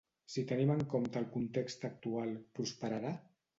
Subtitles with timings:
[0.35, 3.15] Si tenim en compte el context actual, prosperarà?